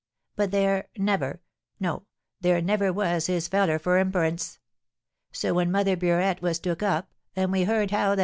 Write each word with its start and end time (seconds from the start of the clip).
But 0.35 0.49
there 0.49 0.87
never, 0.97 1.41
no, 1.79 2.07
there 2.39 2.59
never 2.59 2.91
was 2.91 3.27
his 3.27 3.47
feller 3.47 3.77
for 3.77 3.99
inperence! 3.99 4.57
So 5.31 5.53
when 5.53 5.71
Mother 5.71 5.95
Burette 5.95 6.41
was 6.41 6.57
took 6.57 6.81
up, 6.81 7.11
and 7.35 7.51
we 7.51 7.65
heard 7.65 7.91
how 7.91 8.15
that 8.15 8.19
M. 8.19 8.19